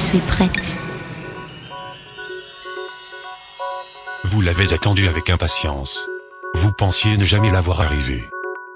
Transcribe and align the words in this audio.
Je 0.00 0.06
suis 0.06 0.18
prête. 0.20 0.78
Vous 4.24 4.40
l'avez 4.40 4.72
attendu 4.72 5.06
avec 5.06 5.28
impatience. 5.28 6.08
Vous 6.54 6.72
pensiez 6.72 7.18
ne 7.18 7.26
jamais 7.26 7.50
l'avoir 7.50 7.82
arrivé. 7.82 8.24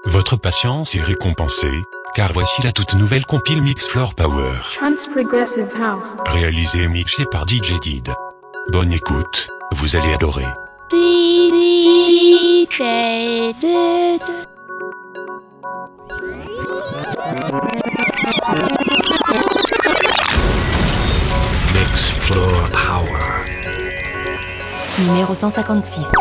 Votre 0.05 0.35
patience 0.35 0.93
est 0.93 1.01
récompensée, 1.01 1.81
car 2.13 2.31
voici 2.31 2.61
la 2.61 2.71
toute 2.71 2.93
nouvelle 2.93 3.25
compile 3.25 3.63
Mix 3.63 3.87
Floor 3.87 4.13
Power, 4.13 4.59
Trans 4.75 4.93
Progressive 5.11 5.71
House. 5.81 6.09
réalisée 6.27 6.83
et 6.83 6.87
mixée 6.87 7.25
par 7.25 7.47
DJ 7.47 7.79
Did. 7.81 8.13
Bonne 8.71 8.93
écoute, 8.93 9.49
vous 9.71 9.95
allez 9.95 10.13
adorer. 10.13 10.45
DJ 10.91 12.77
did. 13.59 14.21
Mix 21.95 22.11
Floor 22.11 22.69
Power. 22.73 23.45
Numéro 25.07 25.33
156. 25.33 26.11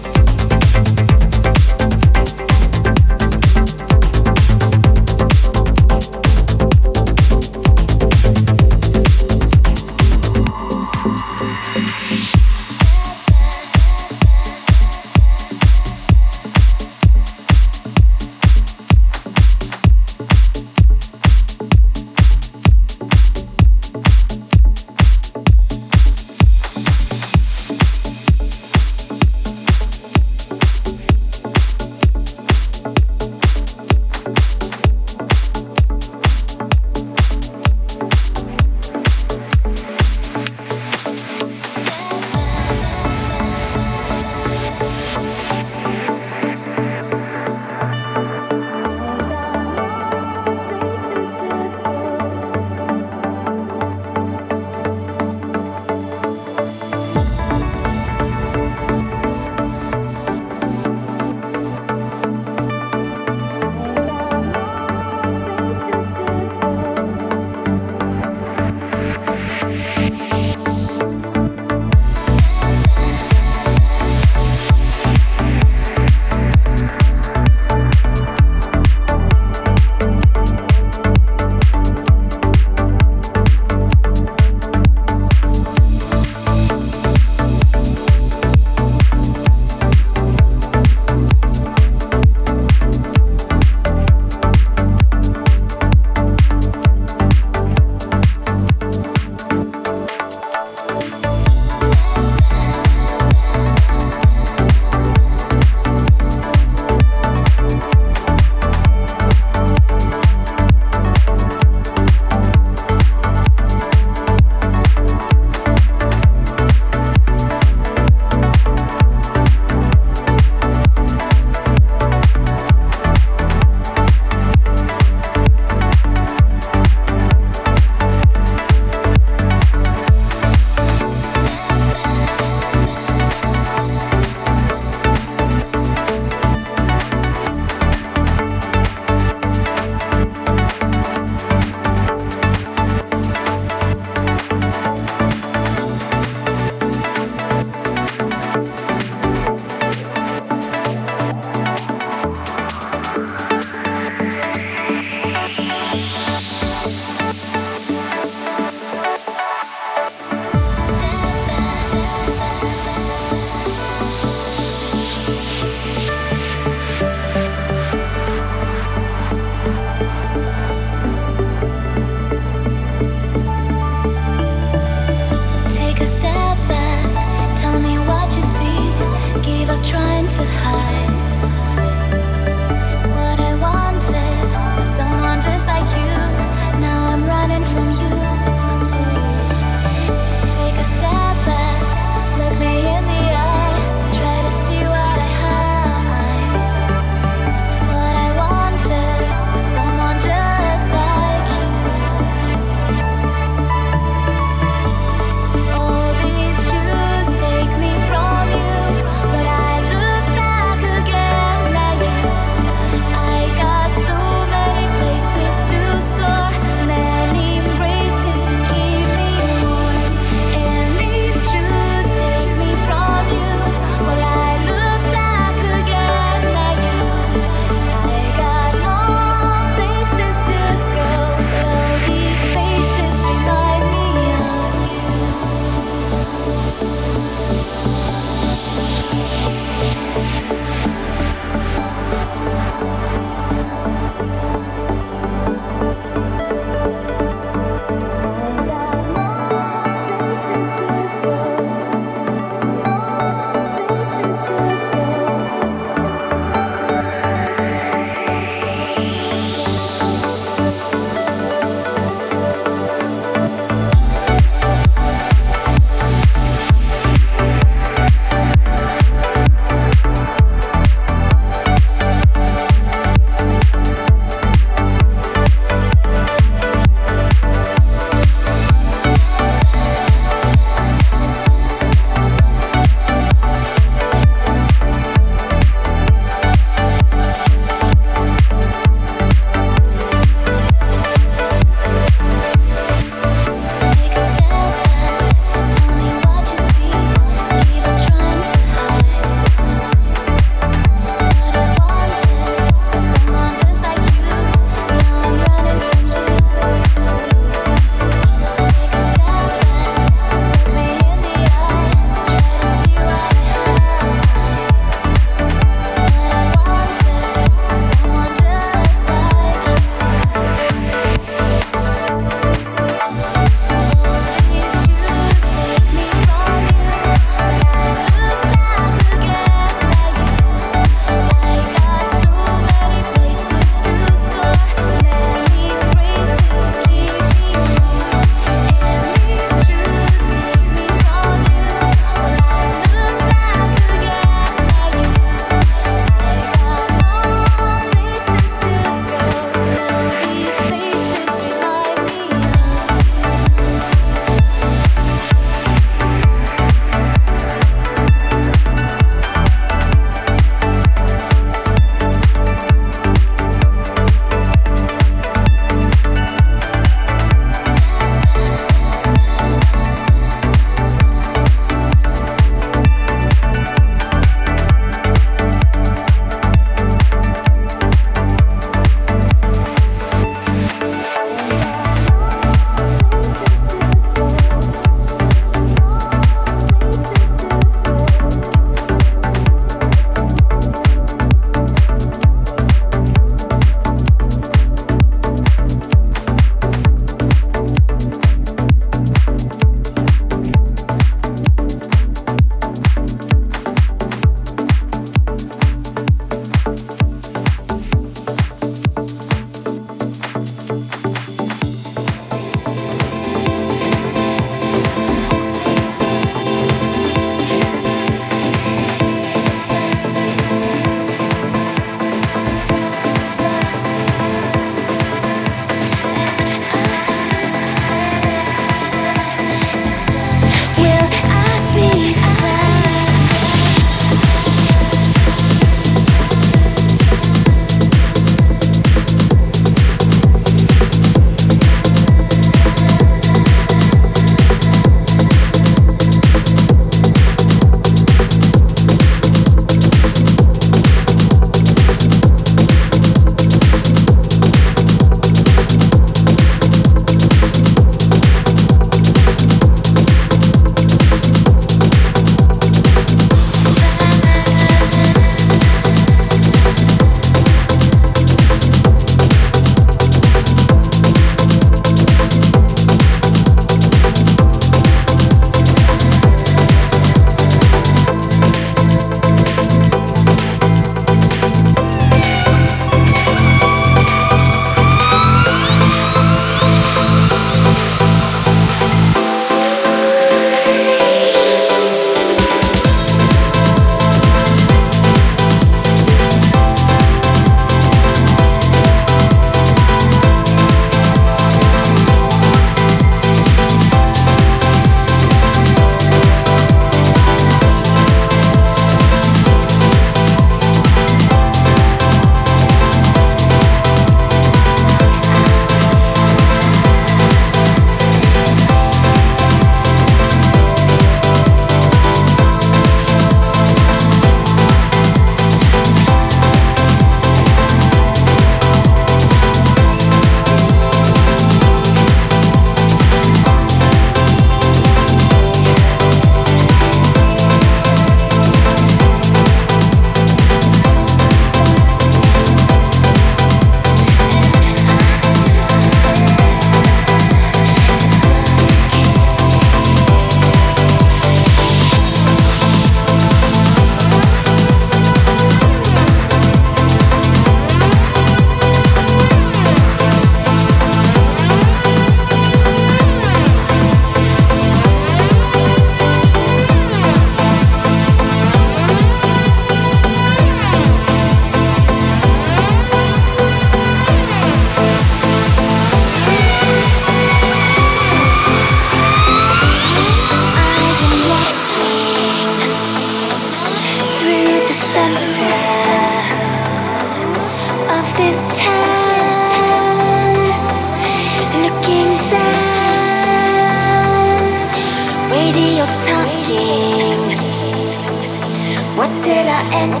What 599.01 599.09
did 599.23 599.47
I 599.47 599.61
enter? 599.73 600.00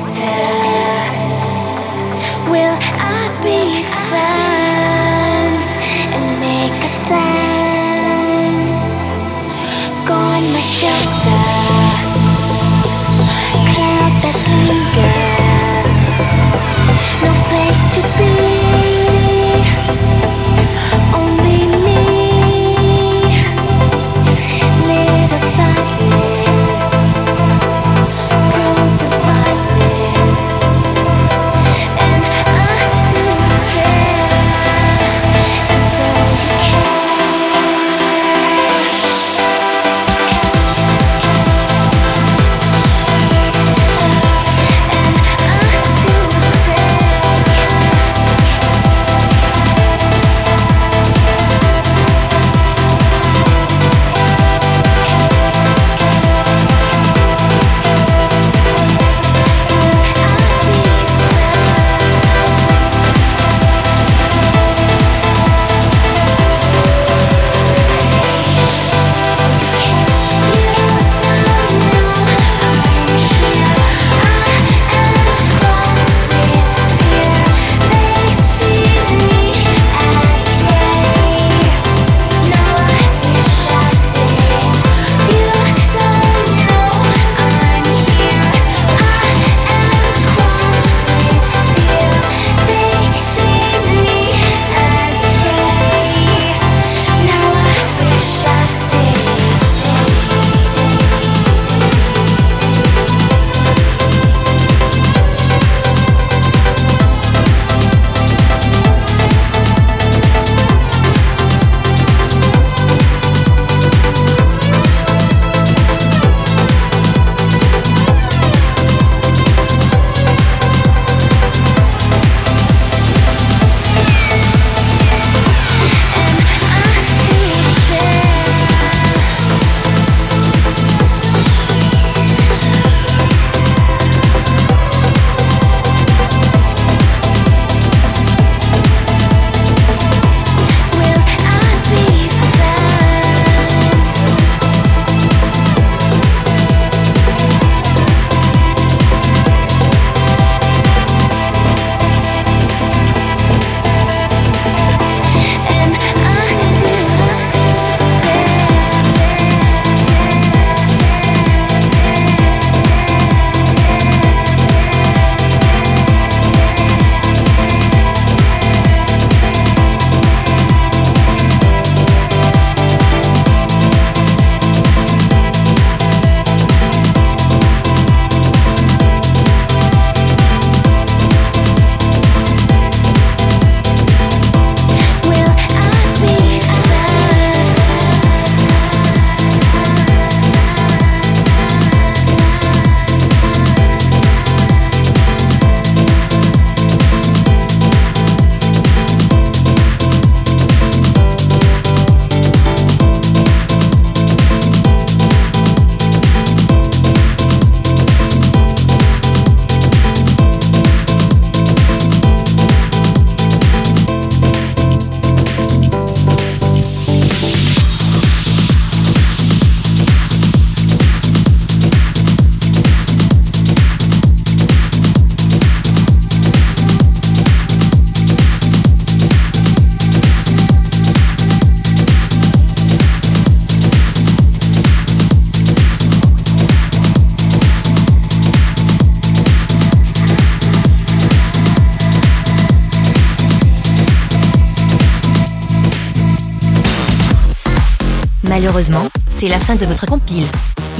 Malheureusement, 248.71 249.09
c'est 249.27 249.49
la 249.49 249.59
fin 249.59 249.75
de 249.75 249.85
votre 249.85 250.05
compile. 250.05 250.47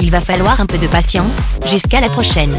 Il 0.02 0.12
va 0.12 0.20
falloir 0.20 0.60
un 0.60 0.66
peu 0.66 0.78
de 0.78 0.88
patience, 0.88 1.38
jusqu'à 1.66 2.02
la 2.02 2.10
prochaine. 2.10 2.54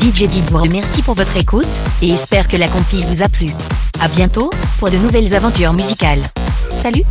DJ 0.00 0.24
Did 0.24 0.42
vous 0.50 0.58
remercie 0.58 1.02
pour 1.02 1.14
votre 1.14 1.36
écoute, 1.36 1.68
et 2.02 2.08
espère 2.08 2.48
que 2.48 2.56
la 2.56 2.66
compile 2.66 3.06
vous 3.06 3.22
a 3.22 3.28
plu. 3.28 3.46
À 4.00 4.08
bientôt, 4.08 4.50
pour 4.80 4.90
de 4.90 4.96
nouvelles 4.96 5.36
aventures 5.36 5.72
musicales. 5.72 6.24
Salut. 6.76 7.04